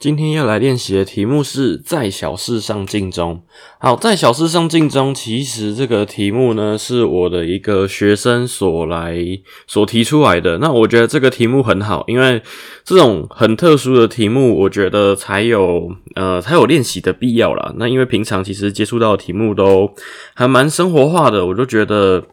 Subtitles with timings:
[0.00, 3.42] 今天要来练习的题目是在小事上尽忠。
[3.80, 9.18] 好，在小事上尽忠，其实这个题目呢是我的一个学生所来
[9.66, 10.58] 所提出来的。
[10.58, 12.40] 那我觉得这个题目很好，因为
[12.84, 17.74] 这种很特殊的题目，我觉得才有呃才有练习的必要啦。
[17.76, 19.92] 那因为平常其实接触到题目都
[20.34, 22.24] 还蛮生活化的，我就觉得。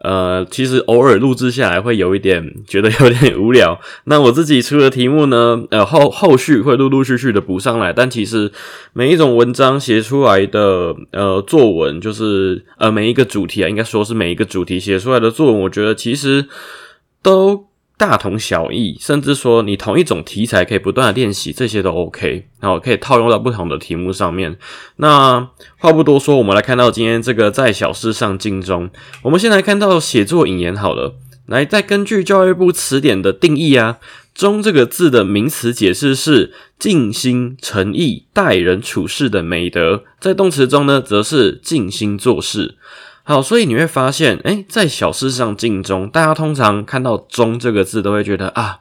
[0.00, 3.80] 呃，其实偶尔录制下来会有一点觉得有点无聊。
[4.04, 7.92] 那我自己出的题目呢， 呃后后续会陆陆续续的补上来。
[7.92, 8.50] 但其实
[8.92, 16.46] 每一种文章写出来的呃作文，就是呃每一个主题啊，应该说是每一个主题写出来的作文，我觉得其实
[17.22, 17.69] 都。
[18.00, 24.56] 大同小异，甚至说你同一种题材可以不断的练习，这些都 OK，然后可以套用到不同的题目上面。
[24.96, 28.88] 那话不多说，我们来看到今天这个在小事上尽忠。
[29.24, 33.98] 我们先来看到写作引言好了，来再根据教育部词典的定义啊，
[34.34, 42.76] 忠这个字的名词解释是尽心诚意待人处事的美德，在动词中呢，则是尽心做事。
[43.30, 48.80] 好，所以你会发现，哎，在小事上尽忠，大家通常看到“忠”这个字，都会觉得啊，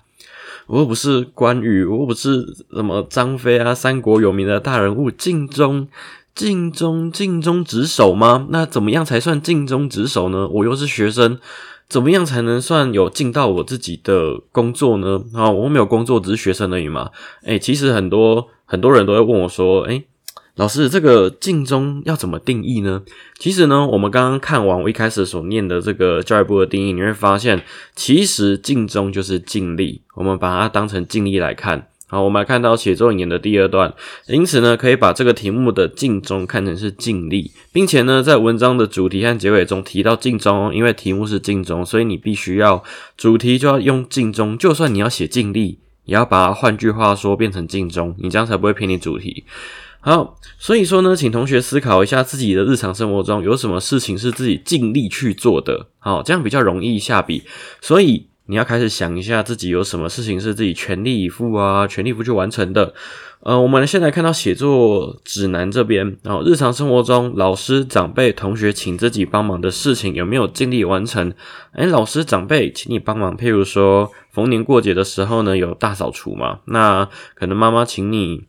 [0.65, 5.87] 我又不是关羽，我又不是什么张飞啊，三国有名的大人物，尽忠、
[6.33, 8.47] 尽忠、尽忠职守吗？
[8.49, 10.47] 那怎么样才算尽忠职守呢？
[10.47, 11.37] 我又是学生，
[11.87, 15.21] 怎么样才能算有尽到我自己的工作呢？
[15.35, 17.11] 啊，我没有工作，只是学生而已嘛。
[17.45, 20.05] 哎，其实很多很多人都会问我说，哎。
[20.59, 23.01] 老师，这个尽忠要怎么定义呢？
[23.37, 27.63] 其实呢，我们刚刚看完我一开始所念的这个教育部的定义，你会发现，
[27.95, 30.01] 其实尽忠就是尽力。
[30.15, 31.87] 我们把它当成尽力来看。
[32.07, 33.93] 好，我们来看到写作引言的第二段，
[34.27, 42.83] 因此呢，可以把这个题目的尽忠看成是尽力，并且呢，在文章的主题和结尾中提到尽忠，因为题目是尽忠，所以你必须要
[43.15, 44.57] 主题就要用尽忠。
[44.57, 49.45] 就算你要写尽力，也要把它换句话说变成尽忠，你这样才不会偏离主题。
[50.01, 57.43] 好，所以说呢，请同学思考一下自己的日常生活中有什么事情是自己尽力去做的，好，这样比较容易下笔。
[57.81, 62.93] 所以你要开始想一下自己有什么事情是自己全力以赴啊，全力以赴去完成的。
[63.41, 71.33] 呃，我们现在看到写作指南这边，然后日常生活中老师、长辈、同学请自己帮忙的事情有没有尽力完成？
[71.73, 76.59] 诶，老师、长辈请你帮忙，譬如说逢年过节的时候呢，有大扫除嘛？
[76.65, 78.47] 那可能妈妈请你。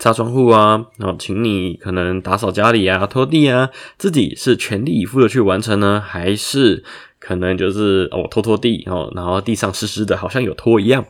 [0.00, 3.68] 擦窗户啊，然后请你可能打扫家里啊、拖地啊，
[3.98, 6.82] 自己是全力以赴的去完成呢，还是
[7.18, 11.04] 可能就是哦拖拖地哦，然后地上湿湿的，好像有拖一样。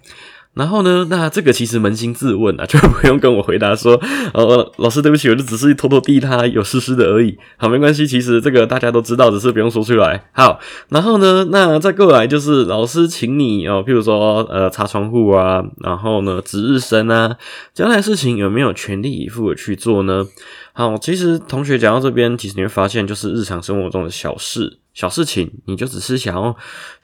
[0.53, 1.07] 然后呢？
[1.09, 3.95] 那这个其实扪心自问啊， 就不用跟我回答说，
[4.35, 7.39] 呃，老师对不起，我就只是拖拖地，它有湿湿的而已。
[7.57, 10.25] 好，没关系，其实这个大家都知道，只是不用说出来。
[10.33, 17.37] 好，然后呢，那再过来就是老师请你哦，譬如说呃擦窗户啊，然后呢值日生啊，
[17.73, 20.27] 将来事情有没有全力以赴的去做呢？
[20.73, 26.55] 好，其实同学讲到这边，其实你会发现，就是日常生活中的小事、小事情，你就只是想要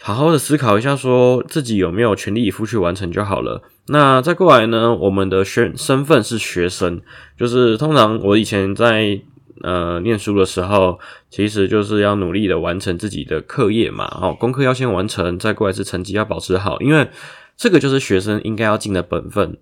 [0.03, 3.63] 好好的思考一下，说自己有没有全力以赴去完成就好了。
[3.87, 7.01] 那再过来呢，我们的学身份是学生，
[7.39, 9.19] 就是通常我以前在
[9.63, 10.99] 呃念书的时候，
[11.31, 17.09] 其实就是要努力的完成自己的课业嘛，好，功课要先完成，再过来是成绩要保持好，因为
[17.57, 19.57] 这个就是学生应该要尽的本分。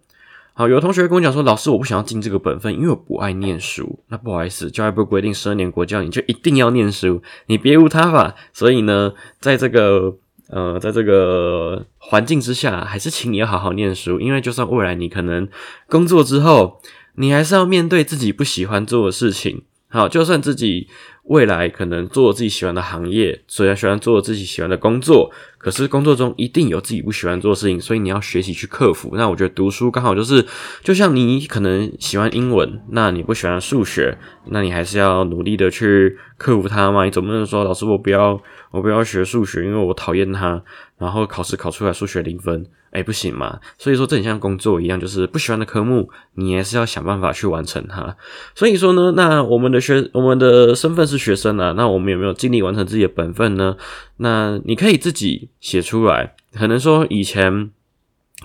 [0.56, 3.98] 好，有同学跟我讲说，老师，我不想要尽这个本分，因为我不爱念书。
[4.06, 8.37] 那不好意思，教育部规定十二年国教，你就一定要念书，你别无他法。
[8.53, 10.15] 所以呢，在这个
[10.48, 15.48] 呃，在这个环境之下，还是请你要好好念书，因为就算未来你可能
[15.89, 16.80] 工作之后，
[17.16, 19.62] 你还是要面对自己不喜欢做的事情。
[19.95, 20.89] 好，就算自己。
[21.25, 29.15] 未来可能做自己喜欢的行业，虽然喜欢做自己喜欢的工作，可是工作中一定有自己不喜欢做的事情，所以你要学习去克服。
[29.15, 30.45] 那我觉得读书刚好就是，
[30.83, 34.19] 就像你可能喜欢英文，那你不喜欢数学，
[34.51, 37.07] 那你还是要努力的去克服它嘛。
[37.07, 38.39] 你总不能说老师我不要
[38.74, 40.60] 我不要学数学，因为我讨厌它，
[40.98, 43.60] 然后考试考出来数学零分，哎，不行嘛。
[43.78, 48.16] 所以说，这很像工作一样，就是不喜欢的科目，你也是要想办法去完成它。
[48.56, 53.76] 所以说呢，那我们的学，我们的身份是学生啊，那我们有没有尽力完成自己的本分呢？
[54.16, 57.71] 那你可以自己写出来，可能说以前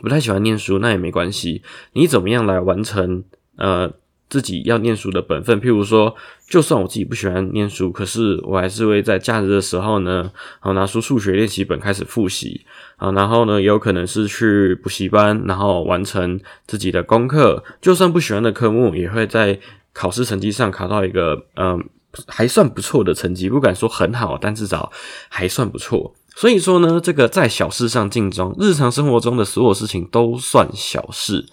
[0.04, 3.24] 不太喜欢念书，那也没关系，你怎么样来完成？
[3.58, 3.92] 呃。
[4.30, 6.16] 自己要念书的本分，譬如说，
[6.48, 12.66] 就算我自己不喜欢念书，可是我还是会在假日的时候呢，好拿出数学练习本开始复习
[12.98, 17.64] 啊，然后呢，也有可能是去补习班，然后完成自己的功课。
[17.82, 19.60] 就算不喜欢的科目，也会在
[19.94, 21.84] 考试成绩上考到一个嗯
[22.28, 24.92] 还算不错的成绩，不敢说很好，但至少
[25.30, 26.14] 还算不错。
[26.36, 31.46] 所以说呢，这个在小事上尽忠，日常生活中的所有事情都算小事，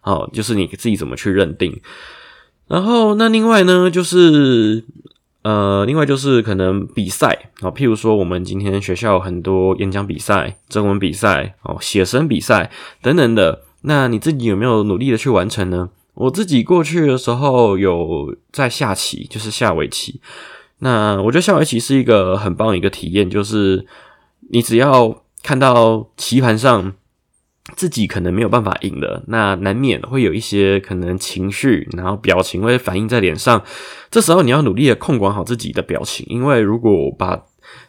[0.00, 1.80] 好，就是你自己怎么去认定。
[2.66, 4.84] 然后，那另外呢，就是
[5.42, 12.70] 呃，另外就是可能比赛啊，譬如说，我们今天学校很多演讲比赛、征文比赛、哦，写生比赛
[13.02, 13.62] 等等的。
[13.82, 15.90] 那你自己有没有努力的去完成呢？
[16.14, 20.20] 我自己过去的时候有在下棋，就是下围棋。
[20.78, 23.84] 那我觉得下围棋是一个很棒一个体验，就是
[24.50, 26.94] 你只要看到棋盘上。
[27.76, 33.62] 自己可能没有办法赢的，那难免会有一些可能情绪，然后表情会反映在脸上。
[34.10, 37.42] 这时候你要努力的控管好自己的表情，因为如果把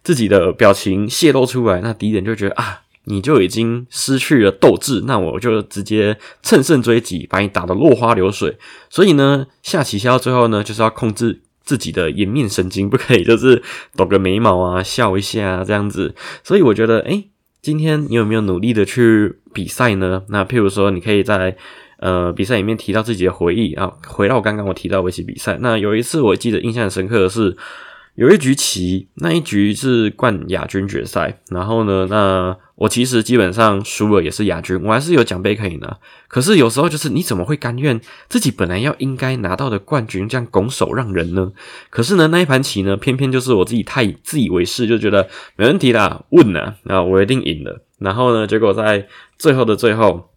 [0.04, 8.58] 自己的表情泄露出来，那敌人就觉得啊，你就已经失去了斗志，那我就直接乘胜追击，把你打得落花流水。
[8.90, 13.62] 所以呢，下棋下到最后呢，就是要控制自己的颜面神经，不可以就是
[13.96, 16.16] 抖个眉毛啊，笑一下这样子。
[16.44, 17.26] 所以我觉得，哎。
[17.66, 20.22] 今天你有没有努力的去比赛呢？
[20.30, 21.58] 那譬如说，你可以在
[21.98, 23.92] 呃比赛里面提到自己的回忆啊。
[24.06, 27.58] 回到刚刚我提到围棋比赛，那有一次我记得印象深刻的是。
[28.16, 31.42] 有一局棋，那一局是冠亚军决赛。
[31.50, 35.98] 然后呢，那我其实基本上输了也是亚军，我还是有奖杯可以拿。
[36.30, 41.52] 可是有时候就是你怎么会甘愿自己本来要应该拿到的冠军这样拱手让人呢？
[41.90, 45.28] 可是呢，那一盘棋呢，偏偏就是我自己太自以为是，就觉得
[45.58, 47.84] 没问题啦，问啦，啊，我一定赢了。
[48.00, 49.08] 然后呢，结果在
[49.38, 50.30] 最后的最后。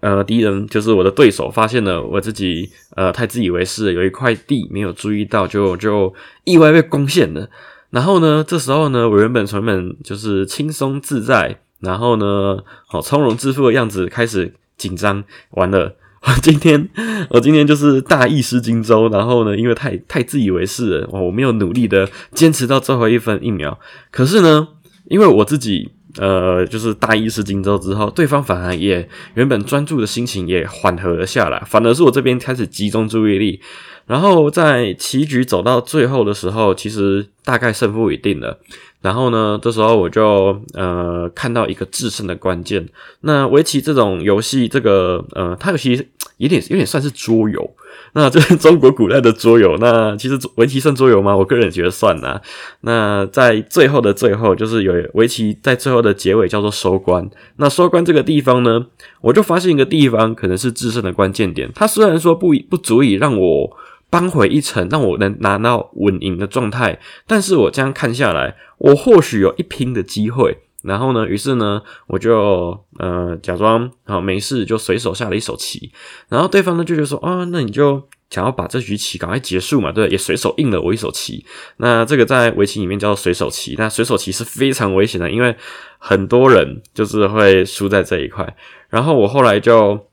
[0.00, 6.14] 呃，敌人就是我的对手，发现了我自己呃太自以为是，有一块地没有注意到，就就
[6.44, 7.50] 意外被攻陷了。
[7.90, 15.24] 然后呢，这时候呢，我原本原本就是轻松自在，然后呢，好从容自负的样子，开始紧张。
[15.50, 16.88] 完了， 我今天
[17.30, 23.78] 我今天就是大意失荆州，然后呢，因为太太自以为是了，我没有努力的坚持到最后一分一秒。
[24.12, 24.68] 可是呢，
[25.06, 25.90] 因为我自己。
[26.20, 33.58] 呃，就是大意失荆州之后，对方反而也原本专注的心情也缓和了下来，反而是我这边开始集中注意力，
[34.06, 38.58] 然后在棋局走到最后的时候，其实大概胜负已定了。
[39.00, 42.86] 然后呢，这时候我就呃看到一个制胜的关键。
[43.22, 46.06] 那围棋这种游戏，这个呃，它其实
[46.36, 47.70] 有点有点算是桌游。
[48.12, 49.76] 那这是中国古代的桌游。
[49.78, 51.34] 那其实围棋算桌游吗？
[51.34, 52.40] 我个人觉得算呐。
[52.82, 57.28] 那在最后的最后，就是有围棋在最后的结尾叫做收官。
[57.56, 58.86] 那收官这个地方呢，
[59.22, 61.70] 我就发现一个地方可能是制胜的关键点。
[61.74, 63.76] 它虽然说不不足以让我。
[64.10, 66.98] 扳回一城，让我能拿到稳赢的状态。
[67.26, 70.58] 但是我这样看下来，我或许有一拼的机会。
[70.82, 75.92] 然后呢，于是呢，我就呃假装好没事，就随手下了一手棋。
[76.30, 79.92] 然后对方呢就觉得说，啊，那你就想要把这局棋赶快结束嘛？
[79.92, 81.44] 对，也随手应了我一手棋。
[81.76, 83.74] 那这个在围棋里面叫做随手棋。
[83.76, 85.54] 那随手棋是非常危险的，因为
[85.98, 88.56] 很多人就是会输在这一块。
[88.88, 90.06] 然后我后来就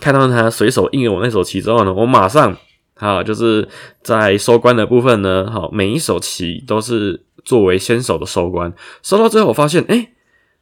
[0.00, 2.56] 看到他随手应了我那手棋之后呢，我马上。
[2.98, 3.68] 好，就是
[4.02, 5.50] 在收官的部分呢。
[5.50, 8.72] 好，每一手棋都是作为先手的收官。
[9.02, 10.12] 收到最后，我发现，哎，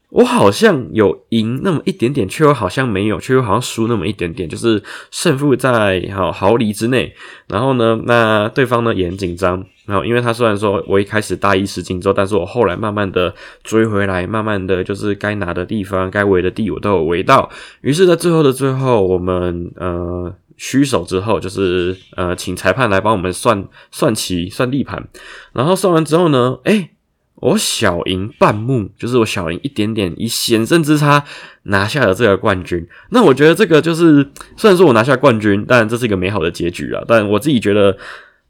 [0.08, 7.14] 我好像有赢那么一点点，却又好像没有，却又好像输那么一点点，就是胜负在好毫厘之内。
[7.46, 9.64] 然后呢，那对方呢也很紧张。
[9.86, 17.48] 然后，因为他虽然说我一开始大意失荆州，但是我后来慢慢的追回来，慢慢的就是该拿的地方、该围的地我都有围到。
[17.82, 20.34] 于是，在最后的最后，我们呃。
[20.56, 25.08] 虚手之后，就是呃，请裁判来帮我们算算棋、算地盘。
[25.52, 26.90] 然后算完之后呢，哎，
[27.34, 31.24] 我小赢半目，就是我小赢一点点，以险胜之差
[31.64, 32.86] 拿下了这个冠军。
[33.10, 37.02] 那我觉得这个就是，虽然说我拿下冠军，但这是一个美好的结局啊。
[37.06, 37.96] 但我自己觉得。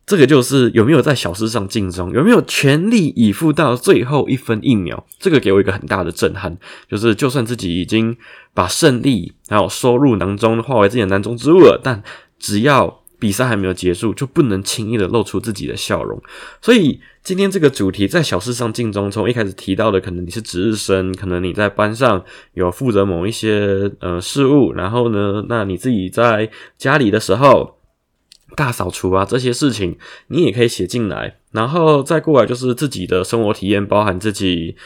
[0.07, 6.57] 这个就是有没有在小事上尽忠，有没有全力以赴到最后一分一秒，这个给我一个很大的震撼。
[6.89, 8.17] 就是就算自己已经
[8.53, 12.03] 把胜利还有收入囊中化为自己的囊中之物了，但
[12.39, 13.01] 只要。
[13.17, 16.21] 比赛还没有结束，就不能轻易的露出自己的笑容。
[16.61, 27.79] 所以今天这个主题在小事上尽忠，从一开始提到的，可能你是值日生，可能你在班上有负责某一些呃事务，然后呢，那你自己在家里的时候
[28.57, 29.97] 大扫除啊这些事情，
[30.29, 34.77] 你也可以写进来，然后再过来就是自己的生活体验，包含自己。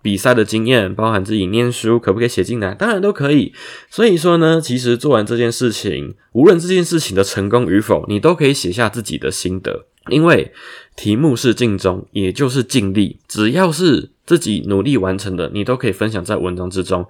[0.00, 2.72] 比赛的经验，包含自己念书，可不可以写进来？
[2.72, 3.52] 当然都可以。
[3.90, 9.86] 所以说呢，其实做完这件事情，无论这件事情的成功与否，你都可以写下自己的心得。
[10.08, 10.52] 因为
[10.94, 17.04] 题目是尽忠，也就是尽力，只要是自己努力完成的，你都可以分享在文章之中。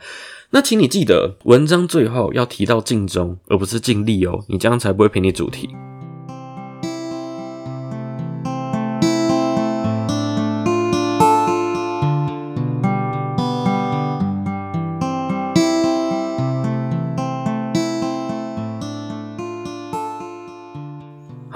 [0.51, 5.69] 那请你记得，文章最后要提到尽忠，而不是尽力哦，你这样才不会偏离主题。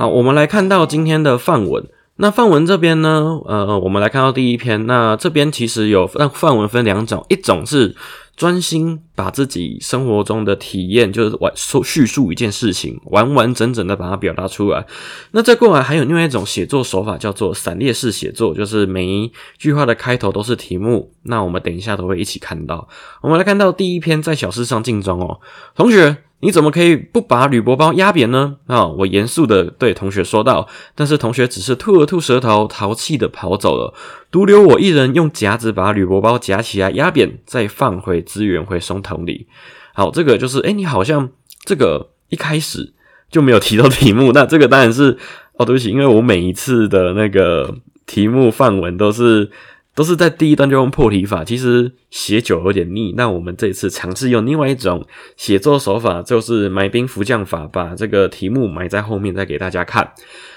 [0.02, 1.86] 好，我们来看到今天的范文。
[2.16, 4.84] 那范文这边呢，呃，我们来看到第一篇。
[4.88, 7.94] 那这边其实有让范文分两种，一种是
[8.34, 14.84] 专心把自己生活中的体验，就是完说叙述一件事情，完完整整的把它表达出来。
[15.30, 21.12] 那再过来还有另外一种写作手法，叫做散列式写作，就是每一句话的开头都是题目。
[21.22, 22.88] 那我们等一下都会一起看到。
[23.20, 25.38] 我们来看到第一篇，在小事上竞争哦，
[25.76, 26.16] 同学。
[26.42, 28.56] 你怎么可以不把铝箔包压扁呢？
[28.66, 30.68] 啊，我严肃的对同学说道。
[30.96, 33.94] 但是同学只是吐了吐舌头，淘气的跑走了，
[34.30, 39.46] 独留我一人用夹子把铝箔包夹起来压扁，再放回资源回收桶里。
[39.94, 41.30] 好，这个就是，哎，你好像
[41.64, 42.92] 这个一开始
[43.30, 44.32] 就没有提到题目。
[44.34, 45.16] 那这个当然是，
[45.52, 47.72] 哦，对不起，因为我每一次的那个
[48.04, 49.48] 题目范文都是。
[49.94, 53.14] 都是在第一段就用破题法，其实写久有点腻。
[53.16, 55.06] 那我们这次尝试用另外一种
[55.36, 60.12] 写作手法，就是埋兵伏将法，把这个题目埋在后面再给大家看。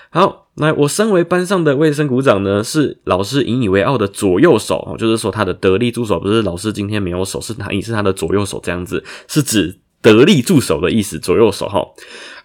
[0.09, 9.79] 好，那我身为班上的卫生股长呢，是老师引以为傲的左右手，就是说他的得力助手，不是老师今天没有手，是他，你是他的左右手，这样子是指。
[10.01, 11.83] 得力助手的意思，左右手哈。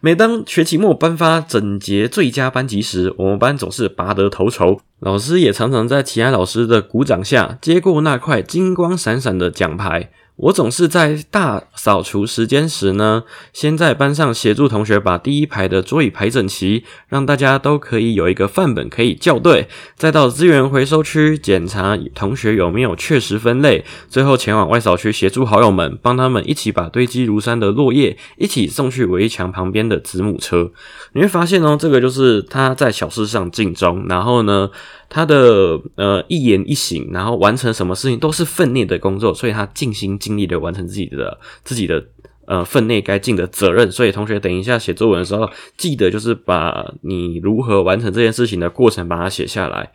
[0.02, 4.80] 每当学期末颁发整洁最佳班级时，我们班总是拔得头筹。
[5.00, 10.10] 老师也常常在其他老师的鼓掌下，接过那块金光闪闪的奖牌。
[10.42, 19.68] 我总是在大扫除时间时呢，先在班上协助同学把第一排的桌椅排整齐，让大家都可以有一个范本可以校对。
[19.96, 30.72] 再到资源回收区检查同学有没有确实分类，最后前往外扫区协助好友们，帮他们一起把堆积如山的落叶一起送去围墙旁边的子母车。
[31.12, 34.70] 你会发现哦，这个就是他在小事上尽忠，然后呢。
[35.10, 42.02] 他的呃一言一行，然后完成什么事情都是分内的工作，所以他尽心尽力的完成自己的自己的
[42.46, 43.92] 呃分内该尽的责任。
[43.92, 49.92] 所以同学等一下写作文的时候，记得就是把你如何完成这件事情的过程把它写下来。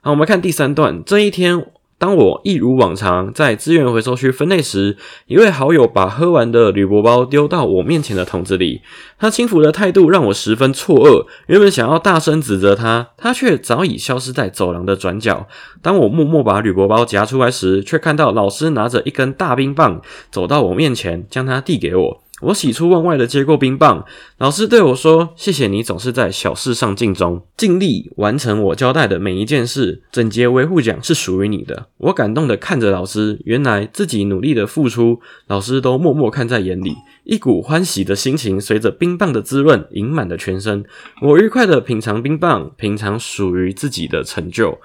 [0.00, 1.66] 好，我们看第三段，这一天。
[1.96, 4.96] 当我一如往常在资源回收区分类时，
[5.26, 8.82] 一位好友把喝完的铝箔包丢到我面前的桶子里。
[9.18, 11.26] 他轻浮的态度让我十分错愕。
[11.46, 15.46] 原本想要大声指责他，他却早已消失在走廊的转角。
[15.80, 22.23] 当我默默把铝箔包夹出来时，却看到老师拿着一根大冰棒走到我面前，将它递给我。
[22.44, 24.04] 我喜出望外的接过冰棒，
[24.38, 30.02] 老师对我说：“谢谢你总是在小事上尽忠，尽力完成我交代的每一件事。
[30.12, 36.94] 整洁维护奖是属于你的。”我感动的看着老师，原来自己努力的付出，老师都默默看在眼里。
[37.24, 40.84] 一股欢喜的心情随着冰棒的滋润盈满了全身。
[41.22, 44.78] 我愉快的品尝冰棒，品尝属于自己的成就。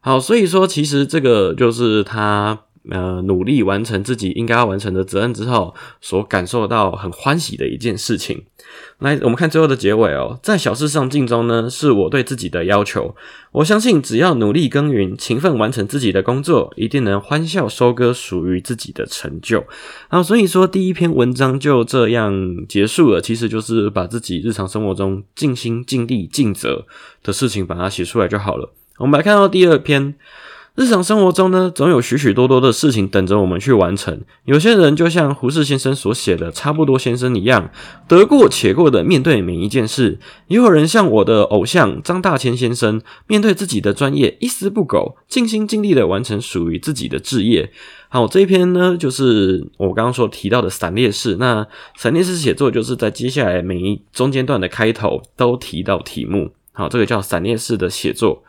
[0.00, 2.60] 好，所以说其实这个就是他。
[2.90, 8.44] 呃，努力完成自己应该要完成的责任之后，所感受到很欢喜的一件事情。
[8.98, 13.14] 来，我们看最后的结尾哦，在小事上尽忠呢，是我对自己的要求。
[13.52, 19.64] 我相信，只要努力耕耘，勤奋完成自己的工作，一定能欢笑收割属于自己的成就。
[20.08, 22.32] 好，所以说第一篇文章就这样
[22.68, 26.84] 结束了，其实就是把自己日常生活中尽心尽力尽责
[27.22, 28.72] 的事情把它写出来就好了。
[28.98, 30.14] 我们来看到第二篇。
[30.78, 34.20] 日常生活中呢，总有许许多多的事情等着我们去完成。
[34.44, 37.72] 有些人就像胡适先生所写的“差不多先生”一样，
[38.06, 47.72] 得过且过的面对每一件事；也有人像我的偶像张大千先生，面对自己的专业一丝不苟，尽心尽力的完成属于自己的志业。
[48.08, 51.38] 好，这一篇呢，就是我刚刚说提到的散列式。
[51.40, 51.66] 那
[51.96, 56.52] 散列式写作就是在接下来每一中间段的开头都提到题目。
[56.70, 58.44] 好，这个叫散列式的写作。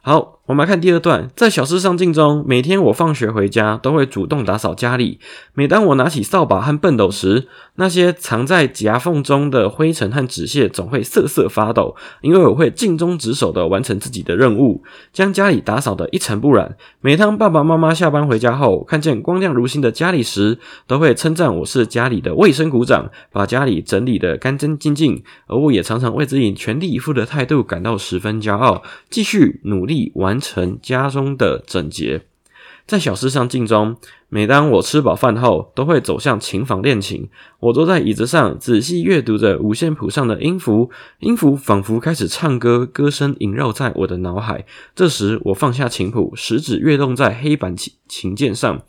[0.00, 0.35] 好。
[0.46, 5.18] 我们来看第二段，在小事上进中，每天我放学回家都会主动打扫家里。
[5.54, 16.76] 每当我拿起扫把和畚斗时，那些藏在夹缝中的灰尘和纸屑总会瑟瑟发抖，因为我会尽忠职守的完成自己的任务，将家里打扫的一尘不染。
[17.00, 25.24] 每当爸爸妈妈下班回家后，看见光亮如新的家里时，都会称赞我是家里的卫生股长，把家里整理的干干净净。
[25.48, 30.35] 而我也常常为自己全力以赴的态度感到十分骄傲，继续努力完。
[30.36, 32.26] 完成家中的整洁，
[32.86, 33.96] 在小事上尽忠。
[34.28, 37.30] 每当我吃饱饭后，都会走向琴房练琴。
[37.60, 40.90] 我坐在椅子上，仔细阅读着五线谱上的音符，
[41.20, 44.66] 音符仿佛开始唱歌，歌声萦绕在我的脑海。
[44.94, 48.82] 这时，我放下琴谱，食指跃动在黑板琴琴键上，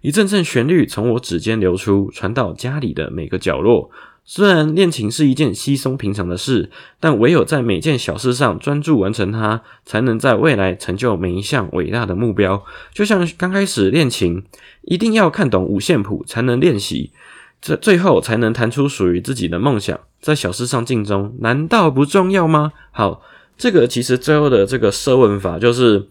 [0.00, 3.90] 一阵阵旋律从我指尖流出，传到家里的每个角落。
[4.28, 6.68] 虽然练琴是一件稀松平常的事，
[6.98, 12.64] 但唯有在每件小事上专注完成它，才能在未来成就每一项伟大的目标。
[12.92, 14.42] 就像刚开始练琴，
[14.82, 17.12] 一定要看懂五线谱才能练习，
[17.62, 19.98] 这最后才能弹出属于自己的梦想。
[20.20, 22.72] 在小事上尽忠，难道不重要吗？
[22.90, 23.22] 好，
[23.56, 26.08] 这个其实最后的这个设问法就是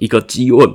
[0.00, 0.70] 一个激问。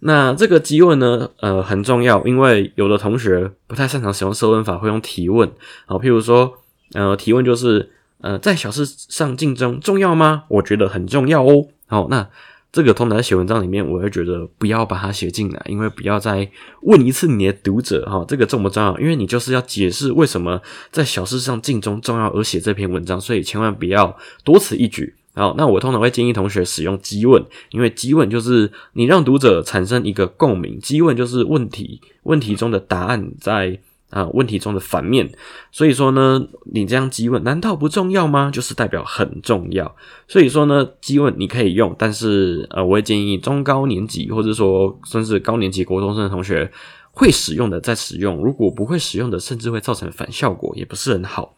[0.00, 5.50] 那这个提问呢，呃，很重要，因为有的同学不太擅长使用设问法，会用提问。
[5.86, 6.54] 好，譬如说，
[6.94, 7.90] 呃，提问就是，
[8.22, 10.44] 呃，在小事上竞争重要吗？
[10.48, 11.66] 我觉得很重要哦。
[11.86, 12.26] 好，那
[12.72, 16.48] 这个通常在写文章里面，我会觉得不要把它写进来，因为不要再
[16.82, 18.98] 问一次你的读者，哈，这个重不重要？
[18.98, 25.14] 因为你就是要解释为什么在小事上竞争重要而写这篇文章，所以千万不要多此一举。
[25.40, 30.78] 好，那我通常会建议同学使用激问，因为激问就是你让读者产生一个共鸣。
[30.78, 33.80] 激问就是问题，问题中的答案在
[34.10, 35.32] 啊问题中的反面。
[35.72, 38.50] 所以说呢，你这样激问难道不重要吗？
[38.52, 39.96] 就是代表很重要。
[40.28, 46.70] 所以说呢，激问你可以用，但是呃，我会建议中高年级或者说甚至高年级国中生的同学
[47.12, 51.54] 会使用的再使用，如果不会使用的，甚至会造成反效果，也不是很好。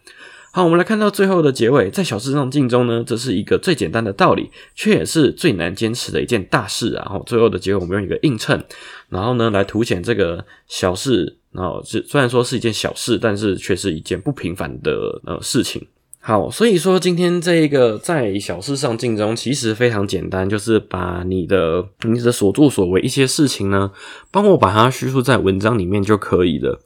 [0.54, 6.90] 好，我们来看到最后的结尾，在小事上尽忠呢，这是一个最简单的道理，却也是最难坚持的一件大事。
[6.90, 8.62] 然后最后的结尾，我们用一个映衬，
[9.08, 11.38] 然后呢来凸显这个小事。
[11.52, 15.86] 然后是虽然说是一件小事，但是却是一件不平凡的呃事情。
[16.20, 23.90] 好，所以说今天这一个在小事上尽忠，其实非常简单，就是把你的你的所作所为一些事情呢，
[24.30, 26.78] 帮我把它叙述在文章里面就可以了。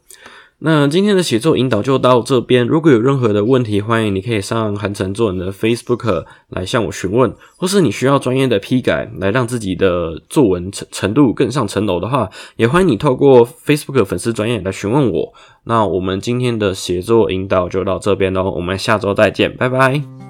[0.58, 2.66] 那今天的写作引导就到这边。
[2.66, 15.34] 如果有任何的问题，欢迎你可以上韩城作文的 Facebook 来向我询问，或是你需要专业的批改来让自己的作文程程度更上层楼的话，也欢迎你透过 Facebook 粉丝专业来询问我。
[15.64, 20.25] 那我们今天的写作引导就到这边喽，我们下周再见，拜拜。